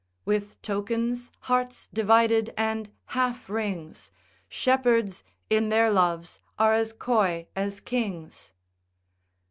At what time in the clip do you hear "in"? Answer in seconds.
5.47-5.69